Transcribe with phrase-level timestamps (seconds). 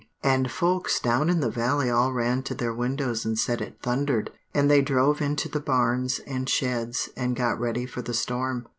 [0.23, 4.31] And folks down in the valley all ran to their windows and said it thundered,
[4.51, 8.65] and they drove into the barns and sheds and got ready for the storm.